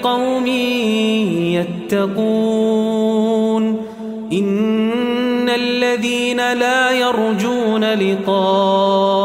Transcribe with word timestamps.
لقوم 0.00 0.46
يتقون 1.90 3.76
إن 4.32 5.48
الذين 5.48 6.52
لا 6.52 6.90
يرجون 6.90 7.84
لقاءنا 7.84 9.20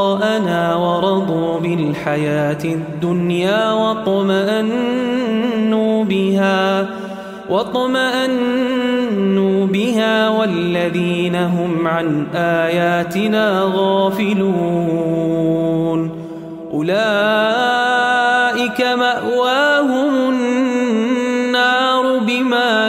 ورضوا 0.75 1.59
بالحياة 1.59 2.63
الدنيا 2.65 3.71
واطمأنوا 3.73 4.83
بها 6.03 6.89
واطمأنوا 7.49 8.85
بها 9.65 10.29
والذين 10.29 11.35
هم 11.35 11.87
عن 11.87 12.27
آياتنا 12.35 13.71
غافلون 13.75 15.05
أولئك 16.73 17.84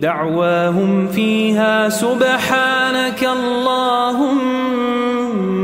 دعواهم 0.00 1.08
فيها 1.08 1.88
سبحانك 1.88 3.28
اللهم 3.36 4.52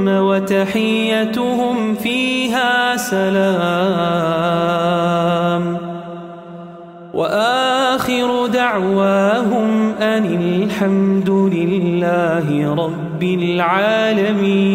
وتحيتهم 0.09 1.95
فيها 1.95 2.97
سلام. 2.97 4.35
وآخر 7.15 8.47
دعواهم 8.47 9.93
أن 10.01 10.25
الحمد 10.25 11.31
لله 11.31 12.75
رب 12.75 13.23
العالمين. 13.23 14.75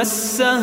مسه. 0.00 0.58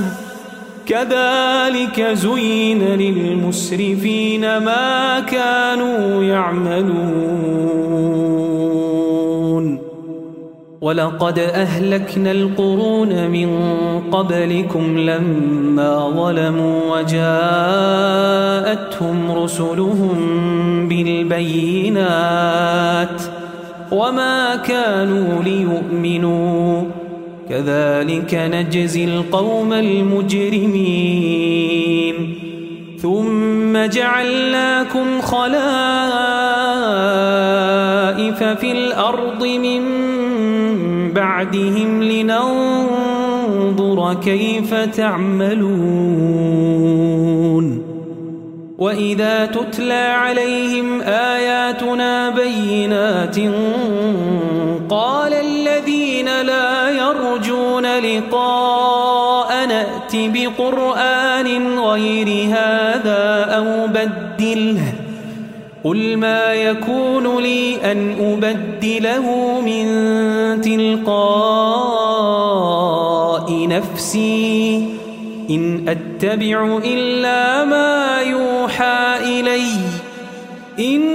كذلك 0.86 2.02
زين 2.14 2.84
للمسرفين 2.84 4.58
ما 4.58 5.20
كانوا 5.20 6.24
يعملون. 6.24 7.66
ولقد 10.82 11.40
أهلكنا 11.40 12.32
القرون 12.32 13.28
من 13.28 13.60
قبلكم 14.12 14.98
لما 14.98 16.10
ظلموا 16.10 16.98
وجاءتهم 16.98 18.12
رسلهم 19.32 20.18
بالبينات. 20.88 22.02
وما 23.92 24.56
كانوا 24.56 25.44
ليؤمنوا. 25.44 26.84
كذلك 27.50 28.34
نجزي 28.34 29.06
القوم 29.06 29.74
المجرمين. 29.74 31.16
ثم 33.02 33.86
جعلناكم 33.86 35.22
خلائف 35.22 35.54
في 38.44 38.72
الأرض 38.72 39.44
من 39.46 39.82
بعدهم 41.14 42.04
لننظر 42.04 43.34
كيف 44.14 44.74
تعملون. 44.74 46.36
وإذا 48.78 49.46
تتلى 49.46 49.94
عليهم 49.94 51.02
آياتنا 51.02 52.30
بينات 52.30 53.38
قال 54.90 55.34
لا 56.26 56.90
يرجون 56.90 58.00
لقاء 58.00 59.66
نأت 59.66 60.12
بقرآن 60.14 61.80
غير 61.80 62.48
هذا 62.50 63.46
أو 63.50 63.88
بدله. 63.88 64.94
قل 65.84 66.18
ما 66.18 66.54
يكون 66.54 67.44
لي 67.44 67.92
أن 67.92 68.16
أبدله 68.20 69.60
من 69.62 69.86
تلقاء 70.62 71.16
نفسي. 73.68 74.90
إن 75.50 75.86
أتبع 75.90 76.80
إلا 76.86 77.66
ما 77.66 78.22
يوحى 78.22 79.18
إلي. 79.40 79.68
إني 80.80 81.15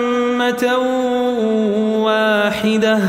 واحدة 1.97 2.99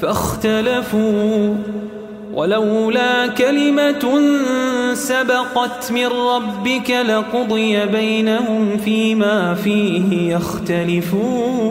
فاختلفوا 0.00 1.54
ولولا 2.34 3.26
كلمة 3.26 4.20
سبقت 4.94 5.92
من 5.92 6.06
ربك 6.06 6.90
لقضي 6.90 7.86
بينهم 7.86 8.76
فيما 8.84 9.54
فيه 9.54 10.34
يختلفون. 10.34 11.62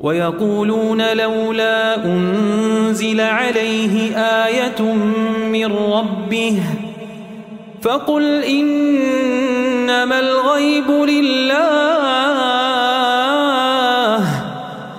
ويقولون 0.00 1.02
لولا 1.16 2.04
أنزل 2.04 3.20
عليه 3.20 4.16
آية 4.16 4.82
من 5.52 5.66
ربه 5.66 6.60
فقل 7.82 8.44
إنما 9.88 10.20
الغيب 10.20 10.90
لله. 10.90 11.58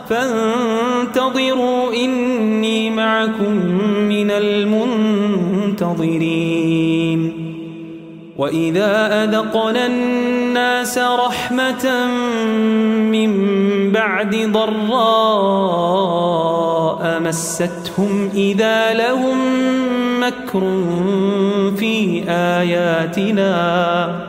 فانتظروا 0.10 1.94
إني 1.94 2.90
معكم 2.90 3.54
من 4.10 4.32
المنتظرين. 4.32 5.80
وإذا 8.38 9.24
أذقنا 9.24 9.86
الناس 9.86 10.98
رحمة 10.98 12.08
من 13.12 13.32
بعد 13.92 14.52
ضراء 14.52 15.60
مستهم 17.20 18.30
إذا 18.34 18.94
لهم 18.94 19.38
مكر 20.20 20.62
في 21.78 22.24
آياتنا. 22.30 24.29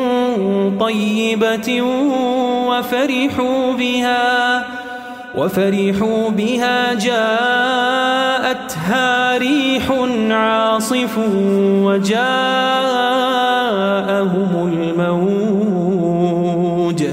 طيبة 0.79 1.81
وفرحوا 2.67 3.73
بها 3.73 4.65
وفرحوا 5.35 6.29
بها 6.29 6.93
جاءتها 6.93 7.91
ريح 9.37 9.91
عاصف 10.31 11.17
وجاءهم 11.83 12.31
الموج 14.73 17.03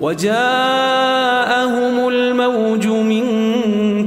وجاءهم 0.00 2.08
الموج 2.08 2.86
من 2.86 3.26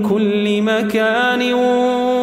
كل 0.09 0.61
مكان 0.61 1.53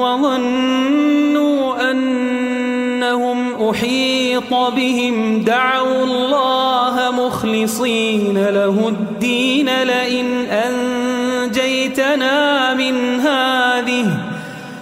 وظنوا 0.01 1.91
أنهم 1.91 3.69
أحيط 3.71 4.55
بهم 4.77 5.43
دعوا 5.43 5.76
مخلصين 7.67 8.39
له 8.39 8.89
الدين 8.89 9.67
لئن 9.83 10.27
أنجيتنا 11.47 12.35
من 12.75 13.21
هذه 13.21 14.07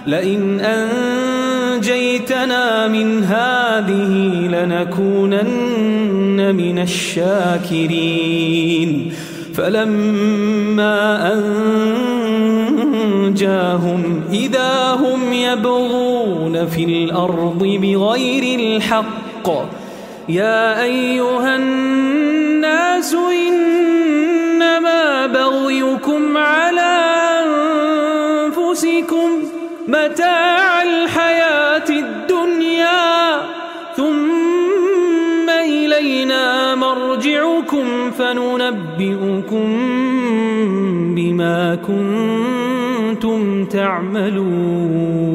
لئن 0.06 0.60
أنجيتنا 1.80 2.88
من 2.88 3.24
هذه 3.24 4.12
لنكونن 4.52 5.74
من 6.54 6.78
الشاكرين. 6.78 8.12
فلما 9.54 11.32
أنجاهم 13.24 14.22
إذا 14.32 14.92
هم 14.92 15.32
يبغون 15.32 16.66
في 16.66 16.84
الأرض 16.84 17.58
بغير 17.58 18.60
الحق 18.60 19.48
يا 20.28 20.82
أيها 20.82 21.56
الناس 21.56 22.13
إنما 22.94 25.26
بغيكم 25.26 26.36
على 26.36 26.96
أنفسكم 28.46 29.28
متاع 29.88 30.82
الحياة 30.82 31.88
الدنيا 31.90 33.42
ثم 33.96 35.50
إلينا 35.50 36.74
مرجعكم 36.74 38.10
فننبئكم 38.10 39.68
بما 41.14 41.74
كنتم 41.74 43.64
تعملون. 43.64 45.34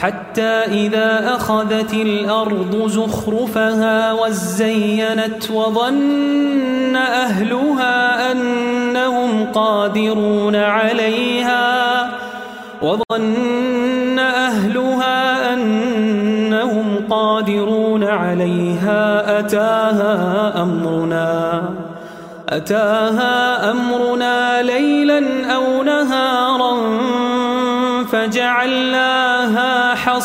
حتى 0.00 0.64
إذا 0.64 1.34
أخذت 1.34 1.92
الأرض 1.92 2.86
زخرفها 2.86 4.12
وزينت 4.12 5.50
وظن 5.50 6.96
أهلها 6.96 8.32
أنهم 8.32 9.46
قادرون 9.52 10.56
عليها 10.56 12.10
وظن 12.82 14.18
أهلها 14.18 15.54
أنهم 15.54 17.04
قادرون 17.10 18.04
عليها 18.04 19.38
أتاها 19.38 20.62
أمرنا 20.62 21.62
أتاها 22.48 23.70
أمرنا 23.70 24.62
ليلا 24.62 25.54
أو 25.54 25.82
نهارا 25.82 26.76
فجعلناها 28.12 29.19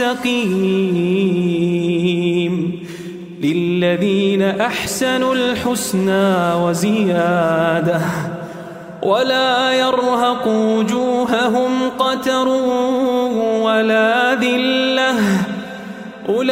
مستقيم 0.00 0.32
للذين 3.42 4.42
أحسنوا 4.42 5.34
الحسنى 5.34 6.54
وزيادة 6.54 8.00
ولا 9.02 9.72
يرهق 9.72 10.46
وجوههم 10.48 11.70
قتر 11.98 12.48
ولا 13.62 14.34
ذلة. 14.34 15.14
أولئك 16.28 16.42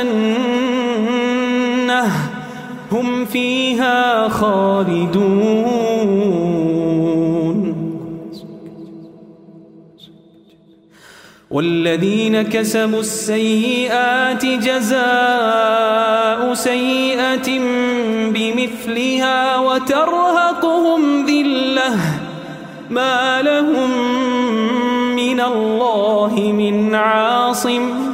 هم 2.91 3.25
فيها 3.25 4.29
خالدون. 4.29 5.95
والذين 11.51 12.41
كسبوا 12.41 13.00
السيئات 13.00 14.45
جزاء 14.45 16.53
سيئة 16.53 17.59
بمثلها 18.29 19.59
وترهقهم 19.59 21.25
ذلة. 21.25 21.95
ما 22.89 23.41
لهم 23.41 23.91
الله 25.48 26.34
من 26.58 26.96
عاصم 26.96 28.12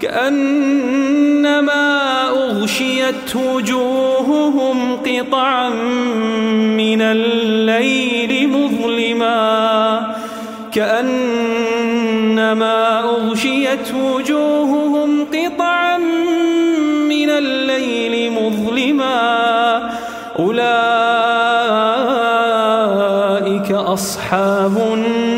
كأنما 0.00 1.88
أغشيت 2.28 3.36
وجوههم 3.36 4.96
قطعا 4.96 5.68
من 6.78 7.02
الليل 7.02 8.48
مظلما 8.48 10.14
كأنما 10.72 11.90
أغشيت 13.04 13.94
وجوههم 13.94 15.24
قطعا 15.24 15.98
من 17.08 17.30
الليل 17.30 18.32
مظلما 18.32 19.90
أولئك 20.38 20.78
أصحاب 23.72 24.76
النار 24.92 25.37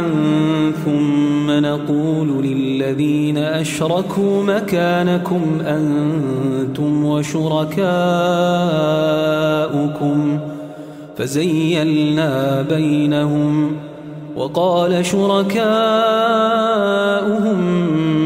جميعا 0.00 0.72
ثم 0.84 1.50
نقول 1.50 2.44
للذين 2.44 3.38
أشركوا 3.38 4.42
مكانكم 4.42 5.42
أنتم 5.66 7.04
وشركاؤكم. 7.04 7.78
فزيلنا 11.16 12.62
بينهم 12.62 13.72
وقال 14.36 15.06
شركاؤهم 15.06 15.60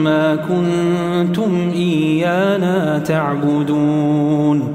ما 0.05 0.37
كنتم 0.37 1.71
إيانا 1.75 2.99
تعبدون. 2.99 4.75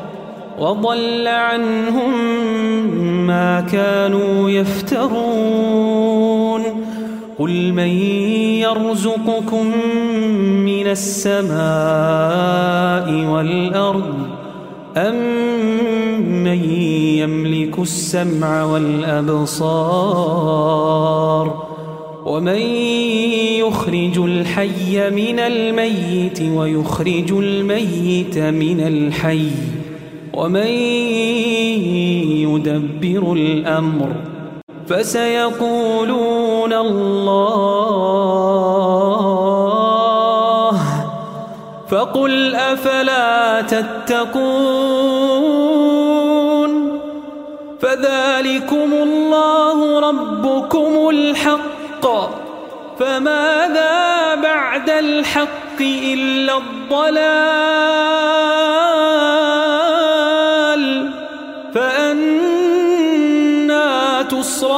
وضل 0.59 1.27
عنهم 1.27 2.11
ما 3.27 3.61
كانوا 3.61 4.49
يفترون. 4.49 5.91
قل 7.39 7.73
من 7.73 7.87
يرزقكم 8.61 9.65
من 10.65 10.87
السماء 10.87 11.57
والأرض 13.33 14.13
أم 14.97 15.15
من 16.43 16.63
يملك 17.19 17.79
السمع 17.79 18.63
والأبصار 18.63 20.11
ومن 22.25 22.61
يخرج 23.59 24.17
الحي 24.17 25.09
من 25.09 25.39
الميت 25.39 26.41
ويخرج 26.41 27.31
الميت 27.31 28.37
من 28.37 28.79
الحي 28.79 29.80
ومن 30.33 30.67
يدبر 32.47 33.33
الأمر 33.33 34.09
فسيقولون 34.87 36.73
الله 36.73 37.61
فقل 41.89 42.55
أفلا 42.55 43.61
تتقون 43.61 44.51
فذلكم 47.81 48.93
الله 48.93 49.99
ربكم 50.09 51.09
الحق 51.09 52.05
فماذا 52.99 54.35
بعد 54.35 54.89
الحق 54.89 55.81
إلا 55.81 56.57
الضلال 56.57 58.11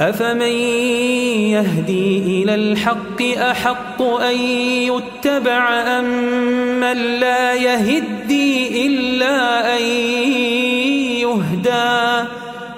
أفمن 0.00 0.52
يهدي 1.52 2.18
إلى 2.18 2.54
الحق 2.54 3.22
أحق 3.22 4.02
أن 4.02 4.36
يتبع 4.90 5.72
أم 5.72 6.04
من 6.80 6.96
لا 7.20 7.54
يهدي 7.54 8.86
إلا 8.86 9.76
أن 9.76 9.82
يهدى 11.22 12.28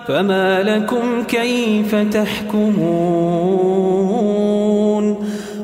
فما 0.08 0.62
لكم 0.62 1.23
كيف 1.23 1.94
تحكمون 1.94 3.56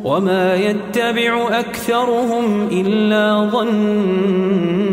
وما 0.04 0.54
يتبع 0.54 1.48
أكثرهم 1.58 2.68
إلا 2.72 3.50
ظنّا 3.52 4.92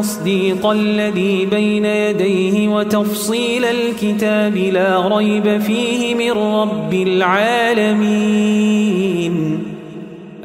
تصديق 0.00 0.66
الذي 0.66 1.46
بين 1.46 1.84
يديه 1.84 2.68
وتفصيل 2.68 3.64
الكتاب 3.64 4.56
لا 4.56 5.16
ريب 5.16 5.60
فيه 5.60 6.14
من 6.14 6.30
رب 6.30 6.94
العالمين. 6.94 8.06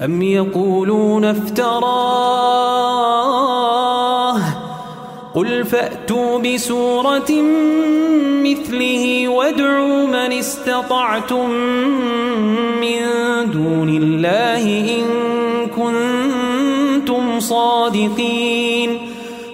أم 0.04 0.22
يقولون 0.22 1.26
افتراه؟ 1.26 1.86
قل 5.36 5.65
فأتوا 5.65 6.39
بسورة 6.39 7.32
مثله 8.44 9.28
وادعوا 9.28 10.08
من 10.08 10.34
استطعتم 10.34 11.50
من 12.82 13.02
دون 13.52 13.89
الله 13.89 14.63
إن 14.98 15.06
كنتم 15.68 17.39
صادقين. 17.39 19.14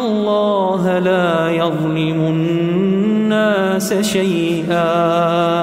الله 0.00 0.98
لا 0.98 1.50
يظلم 1.50 2.20
الناس 2.20 3.94
شيئا. 3.94 5.62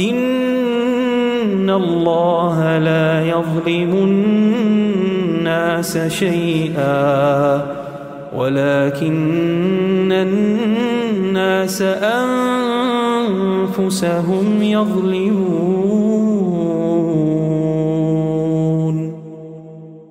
إن 0.00 1.70
الله 1.70 2.78
لا 2.78 3.26
يظلم 3.26 3.94
الناس 3.94 5.98
شيئا. 5.98 7.66
ولكن 8.36 10.12
الناس 10.12 11.82
أنفسهم 13.72 14.62
يظلمون. 14.62 16.39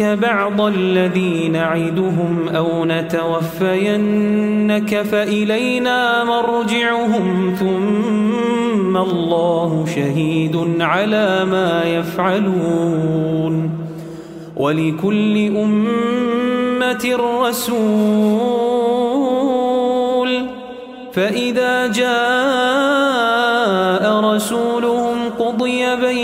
نرينك 0.00 0.18
بعض 0.18 0.60
الذي 0.60 1.48
نعدهم 1.48 2.48
أو 2.48 2.84
نتوفينك 2.84 4.22
فإلينا 5.02 6.24
مرجعهم 6.24 7.54
ثم 7.58 8.96
الله 8.96 9.84
شهيد 9.94 10.80
على 10.80 11.44
ما 11.44 11.82
يفعلون 11.84 13.70
ولكل 14.56 15.56
أمة 15.56 17.16
رسول 17.46 18.64
فإذا 21.12 21.86
جاء 21.86 23.14
رسولهم 24.20 25.30
قضي 25.38 25.96
بينهم 25.96 26.23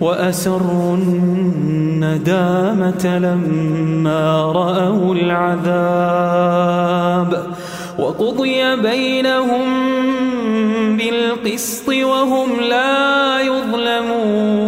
وأسروا 0.00 0.96
الندامة 0.96 1.98
لما 3.18 4.52
رأوا 4.52 5.14
العذاب 5.14 6.50
وقضي 7.98 8.76
بينهم 8.76 9.66
بالقسط 10.96 11.88
وهم 11.88 12.60
لا 12.60 13.40
يظلمون. 13.40 14.60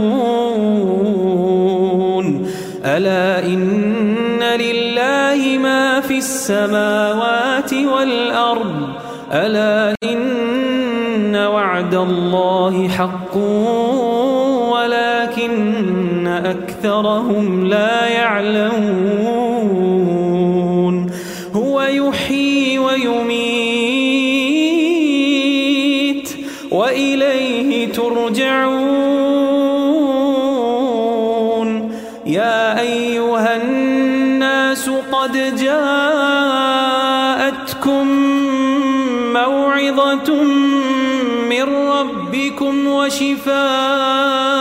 ألا 2.85 3.47
إن 3.47 4.43
لله 4.43 5.59
ما 5.59 6.01
في 6.01 6.19
السماوات 6.19 7.75
والأرض؟ 7.75 8.89
ألا 9.33 9.95
إن 10.05 11.37
وعد 11.37 11.95
الله 11.95 12.89
حق 12.89 13.37
ولكن 13.37 13.92
أكثرهم 16.83 17.67
لا 17.67 18.07
يعلمون. 18.07 18.83
هو 21.55 21.83
يحيي 21.83 22.79
ويميت 22.79 23.19
وإليه 26.71 27.93
ترجعون. 27.93 28.83
يا 32.27 32.81
أيها 32.81 33.63
الناس 33.63 34.91
قد 35.13 35.57
جاءتكم 35.63 36.47
موعظة 39.33 40.43
من 41.51 41.63
ربكم 41.63 42.87
وشفاء 42.87 44.52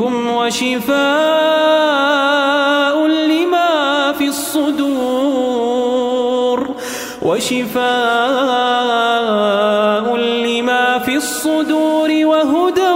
ربكم 0.00 0.26
وشفاء 0.26 0.96
لما 3.06 4.12
في 4.18 4.28
الصدور. 4.28 4.70
وشفاء 7.22 7.80
لما 10.16 10.98
في 10.98 11.16
الصدور 11.16 12.10
وهدى 12.10 12.90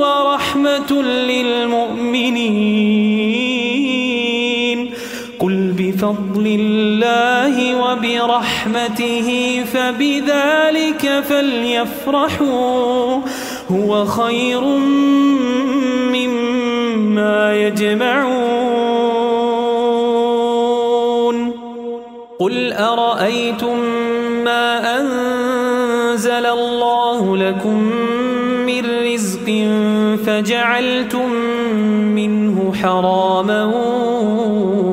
ورحمة 0.00 1.02
للمؤمنين. 1.02 2.52
قل 5.40 5.74
بفضل 5.78 6.46
الله 6.60 7.56
وبرحمته 7.82 9.28
فبذلك 9.72 11.24
فليفرحوا. 11.28 13.20
هو 13.70 14.04
خير 14.04 14.62
مما 17.12 17.54
يجمعون. 17.54 18.32
قل 22.38 22.72
أرأيتم 22.72 23.78
ما 24.44 25.00
أنزل 25.00 26.46
الله 26.46 27.36
لكم 27.36 27.78
من 28.66 28.84
رزق 29.12 29.46
فجعلتم 30.26 31.32
منه 32.14 32.72
حراما 32.82 33.72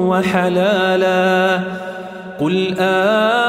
وحلالا. 0.09 1.59
قل 2.39 2.75
آه 2.79 3.48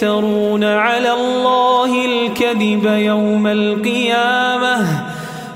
يفترون 0.00 0.64
على 0.64 1.12
الله 1.12 2.04
الكذب 2.04 2.86
يوم 2.86 3.46
القيامة. 3.46 5.04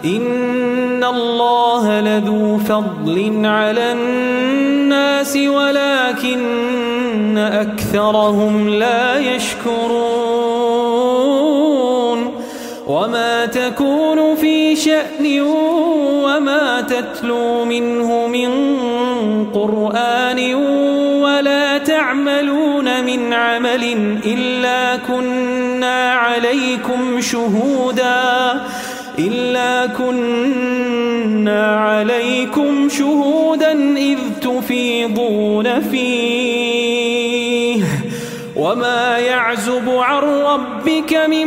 إن 0.04 1.04
الله 1.04 2.00
لذو 2.00 2.58
فضل 2.58 3.42
على 3.44 3.92
الناس 3.92 5.36
ولكن 5.36 7.38
أكثرهم 7.38 8.68
لا 8.68 9.18
يشكرون. 9.18 9.84
وما 12.86 13.46
تكون 13.46 14.36
في 14.36 14.76
شأن 14.76 15.40
وما 16.24 16.80
تتلو 16.80 17.64
منه 17.64 18.26
من 18.26 18.50
قرآن 19.54 20.54
تعملون 22.04 23.04
من 23.04 23.32
عمل 23.32 23.84
إلا 24.26 24.96
كنا 24.96 26.12
عليكم 26.12 27.20
شهوداً 27.20 28.60
إلا 29.18 29.86
كنا 29.86 31.76
عليكم 31.76 32.88
شهودا 32.88 33.96
إذ 33.96 34.18
تفيضون 34.42 35.80
فيه. 35.80 37.04
وما 38.56 39.18
يعزب 39.18 39.88
عن 39.88 40.22
ربك 40.22 41.14
من 41.30 41.46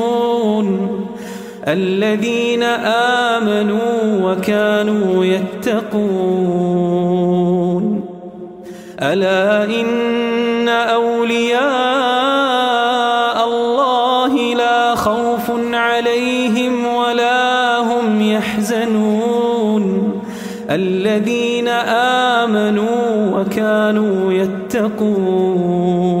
الذين 1.67 2.63
آمنوا 3.33 4.31
وكانوا 4.31 5.25
يتقون. 5.25 6.81
ألا 9.01 9.63
إن 9.63 10.69
أولياء 10.69 11.61
الله 13.47 14.55
لا 14.55 14.95
خوف 14.95 15.51
عليهم 15.73 16.85
ولا 16.85 17.77
هم 17.77 18.21
يحزنون. 18.21 20.11
الذين 20.69 21.67
آمنوا 22.37 23.39
وكانوا 23.39 24.33
يتقون. 24.33 26.20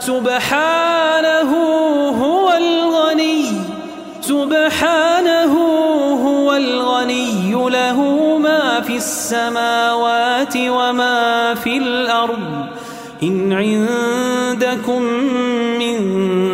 سبحانه 0.00 1.50
هو 2.22 2.52
الغني 2.52 3.44
سبحانه 4.20 5.52
هو 6.24 6.52
الغني 6.56 7.52
له 7.52 7.98
ما 8.38 8.80
في 8.80 8.96
السماوات 8.96 10.56
وما 10.56 11.54
في 11.54 11.76
الأرض. 11.76 12.66
إن 13.22 13.52
عندكم 13.52 15.02
من 15.78 15.96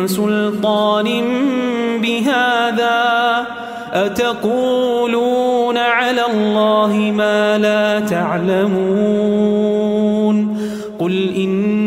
سلطان 0.07 1.07
بهذا 2.01 3.45
أتقولون 3.93 5.77
على 5.77 6.25
الله 6.31 7.11
ما 7.15 7.57
لا 7.57 7.99
تعلمون. 7.99 9.47
قل 10.99 11.33
إن 11.37 11.86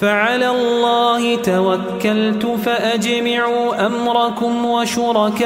فعلى 0.00 0.50
الله 0.50 1.36
توكلت 1.36 2.46
فأجمعوا 2.64 3.86
أمركم 3.86 4.66
وشركاءكم 4.66 5.38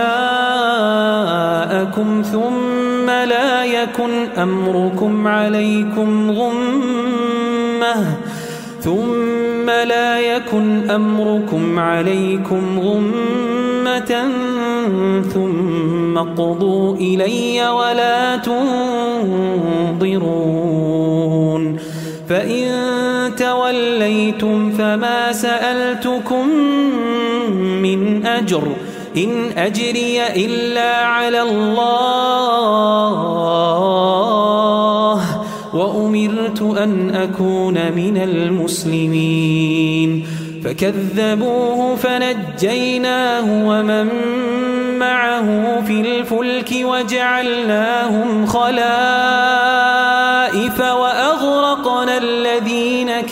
ثم 2.22 3.10
لا 3.10 3.64
يكن 3.64 4.24
أمركم 4.38 5.28
عليكم 5.28 6.30
غمة 6.30 8.16
ثم 8.80 9.70
لا 9.70 10.20
يكن 10.20 10.90
أمركم 10.90 11.78
عليكم 11.78 12.80
غمة 12.80 14.30
ثم 15.34 16.18
اقضوا 16.18 16.96
إلي 16.96 17.68
ولا 17.68 18.36
تنظرون 18.36 20.30
فإن 22.28 23.19
توليتم 23.50 24.70
فما 24.70 25.32
سألتكم 25.32 26.48
من 27.82 28.26
أجر 28.26 28.62
إن 29.16 29.50
أجري 29.56 30.26
إلا 30.26 30.96
على 30.96 31.42
الله 31.42 32.00
وأمرت 35.74 36.62
أن 36.62 37.10
أكون 37.14 37.92
من 37.92 38.16
المسلمين 38.16 40.26
فكذبوه 40.64 41.96
فنجيناه 41.96 43.66
ومن 43.68 44.08
معه 44.98 45.80
في 45.86 46.00
الفلك 46.00 46.70
وجعلناهم 46.82 48.46
خلائف 48.46 48.80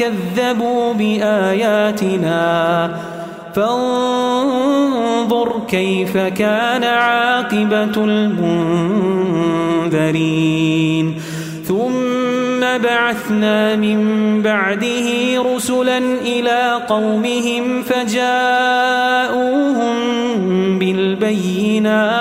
كذبوا 0.08 0.92
بآياتنا 0.92 2.90
فانظر 3.54 4.72
كيف 5.68 6.16
كان 6.16 6.84
عاقبة 6.84 8.04
المنذرين 9.94 11.14
ثم 11.64 12.60
بعثنا 12.60 13.76
من 13.76 13.98
بعده 14.42 15.06
رسلا 15.54 15.98
إلى 16.22 16.80
قومهم 16.88 17.82
فجاءوهم 17.82 18.38
بالبينات 20.78 22.18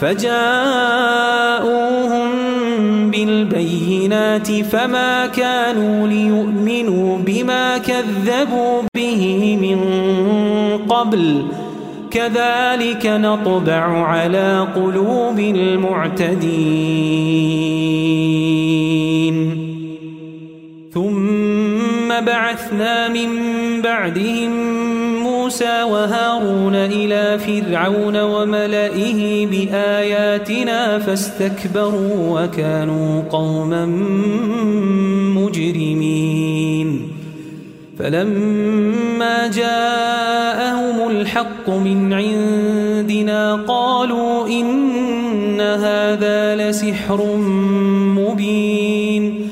فجاءوهم 0.00 0.42
بالبينات 3.10 3.81
فما 4.62 5.26
كانوا 5.26 6.08
ليؤمنوا 6.08 7.18
بما 7.18 7.78
كذبوا 7.78 8.82
به 8.94 9.56
من 9.62 9.78
قبل. 10.88 11.42
كذلك 12.10 13.06
نطبع 13.06 14.06
على 14.06 14.66
قلوب 14.76 15.38
المعتدين. 15.38 16.92
ثم 20.94 22.08
بعثنا 22.08 23.08
من 23.08 23.28
بعدهم 23.82 24.52
موسى 25.52 25.82
وهارون 25.82 26.74
إلى 26.74 27.38
فرعون 27.38 28.16
وملئه 28.16 29.46
بآياتنا 29.46 30.98
فاستكبروا 30.98 32.40
وكانوا 32.40 33.22
قوما 33.30 33.86
مجرمين. 35.36 37.08
فلما 37.98 39.46
جاءهم 39.46 41.10
الحق 41.10 41.70
من 41.70 42.12
عندنا 42.12 43.54
قالوا 43.54 44.48
إن 44.48 45.60
هذا 45.60 46.56
لسحر 46.56 47.36
مبين. 48.16 49.48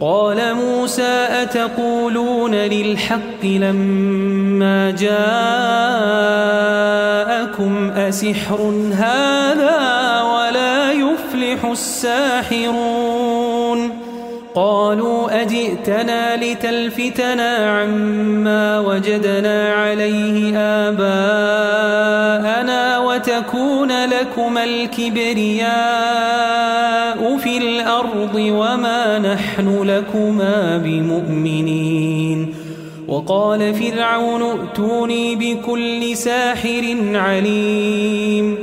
قال 0.00 0.54
موسى 0.54 1.23
أتقولون 1.44 2.54
للحق 2.54 3.44
لما 3.44 4.90
جاءكم 4.90 5.10
أسحر 7.90 8.90
هذا 8.92 10.22
ولا 10.22 10.92
يفلح 10.92 11.64
الساحرون 11.64 13.24
قالوا 14.54 15.42
أجئتنا 15.42 16.36
لتلفتنا 16.36 17.80
عما 17.80 18.80
وجدنا 18.80 19.74
عليه 19.74 20.58
آباءنا 20.58 22.03
لكما 24.20 24.64
الكبرياء 24.64 25.74
في 27.36 27.58
الأرض 27.58 28.34
وما 28.34 29.18
نحن 29.18 29.82
لكما 29.82 30.76
بمؤمنين. 30.84 32.54
وقال 33.08 33.74
فرعون 33.74 34.42
ائتوني 34.42 35.34
بكل 35.36 36.16
ساحر 36.16 36.96
عليم. 37.14 38.58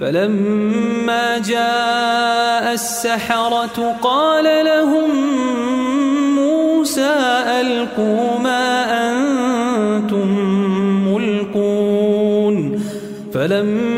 فلما 0.00 1.38
جاء 1.38 2.72
السحرة 2.72 3.96
قال 4.02 4.44
لهم 4.64 5.10
موسى 6.36 7.16
ألقوا 7.60 8.38
ما 8.38 8.84
أنتم 9.10 10.28
ملقون. 11.14 12.82
فلما 13.34 13.97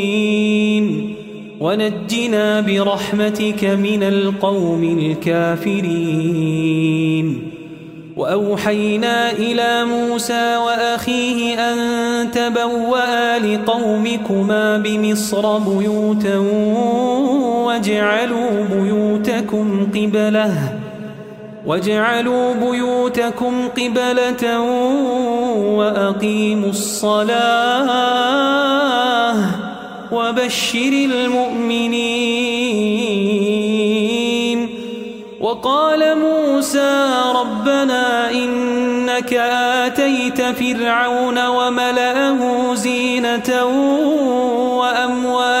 ونجنا 1.61 2.61
برحمتك 2.61 3.65
من 3.65 4.03
القوم 4.03 4.83
الكافرين. 4.99 6.81
وأوحينا 8.17 9.31
إلى 9.31 9.85
موسى 9.85 10.57
وأخيه 10.57 11.59
أن 11.59 11.77
تبوأ 12.31 13.37
لقومكما 13.39 14.77
بمصر 14.77 15.57
بيوتا 15.57 16.37
واجعلوا 17.65 18.65
بيوتكم 18.73 19.87
قبلة 19.95 20.53
واجعلوا 21.65 22.53
بيوتكم 22.53 23.67
قبلة 23.77 24.61
وأقيموا 25.77 26.69
الصلاة. 26.69 27.31
وبشر 30.11 30.93
المؤمنين. 30.93 32.41
وقال 35.41 36.17
موسى 36.17 37.09
ربنا 37.35 38.31
إنك 38.31 39.33
آتيت 39.83 40.41
فرعون 40.41 41.47
وملأه 41.47 42.73
زينة 42.75 43.65
وأموالا 44.77 45.60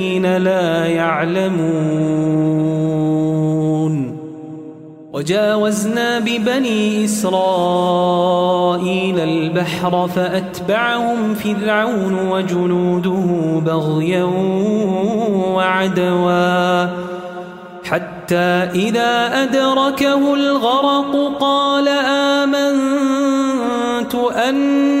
لا 0.25 0.85
يعلمون. 0.85 2.21
وجاوزنا 5.13 6.19
ببني 6.19 7.05
إسرائيل 7.05 8.39
البحر 9.19 10.07
فأتبعهم 10.07 11.35
فرعون 11.35 12.29
وجنوده 12.29 13.59
بغيا 13.65 14.23
وعدوا. 15.55 16.85
حتى 17.83 18.69
إذا 18.75 19.43
أدركه 19.43 20.33
الغرق 20.33 21.37
قال 21.39 21.87
آمنت 22.37 24.15
أنه 24.49 25.00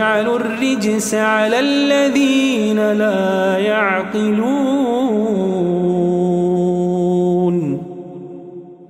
ويجعل 0.00 0.28
الرجس 0.28 1.14
على 1.14 1.60
الذين 1.60 2.92
لا 2.92 3.58
يعقلون. 3.58 4.80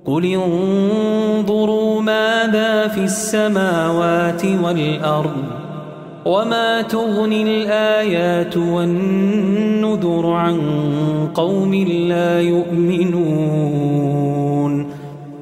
قل 0.05 0.25
انظروا 0.25 2.01
ماذا 2.01 2.87
في 2.87 3.03
السماوات 3.03 4.45
والأرض 4.63 5.43
وما 6.25 6.81
تغني 6.81 7.43
الآيات 7.43 8.57
والنذر 8.57 10.25
عن 10.31 10.59
قوم 11.33 11.73
لا 12.07 12.41
يؤمنون. 12.41 14.20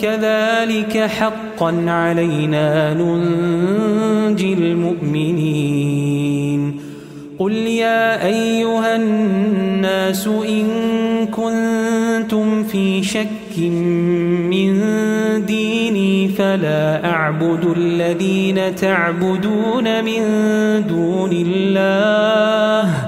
كذلك 0.00 0.98
حقا 0.98 1.84
علينا 1.88 2.94
ننجي 2.94 4.52
المؤمنين. 4.52 6.18
قل 7.38 7.52
يا 7.52 8.26
أيها 8.26 8.96
الناس 8.96 10.26
إن 10.26 10.66
كنتم 11.26 12.64
في 12.64 13.02
شك 13.02 13.58
من 14.50 14.82
ديني 15.46 16.28
فلا 16.28 17.10
أعبد 17.10 17.76
الذين 17.76 18.74
تعبدون 18.74 20.04
من 20.04 20.22
دون 20.88 21.32
الله 21.32 23.07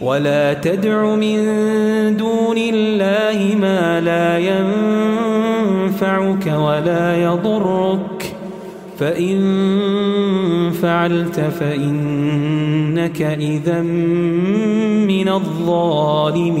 ولا 0.00 0.54
تدع 0.54 1.14
من 1.14 1.36
دون 2.16 2.58
الله 2.58 3.56
ما 3.60 4.00
لا 4.00 4.38
ينفعك 4.38 6.46
ولا 6.46 7.22
يضرك. 7.22 8.34
فإن 8.98 9.40
فعلت 10.82 11.40
فإنك 11.40 13.22
إذا 13.22 13.80
من 15.08 15.28
الظالمين. 15.28 16.60